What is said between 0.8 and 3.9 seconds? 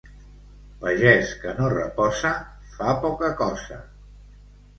Pagès que no reposa fa poca cosa.